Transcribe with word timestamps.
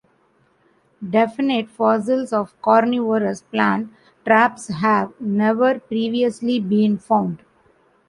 Definite 1.07 1.69
fossils 1.69 2.33
of 2.33 2.59
carnivorous 2.63 3.41
plant 3.43 3.89
traps 4.25 4.67
have 4.69 5.13
never 5.21 5.79
previously 5.79 6.59
been 6.59 6.97
found. 6.97 7.43